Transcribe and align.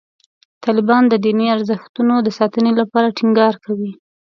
طالبان 0.63 1.03
د 1.09 1.13
دیني 1.25 1.47
ارزښتونو 1.55 2.15
د 2.21 2.27
ساتنې 2.37 2.71
لپاره 2.79 3.13
ټینګار 3.17 3.53
کوي. 3.65 3.91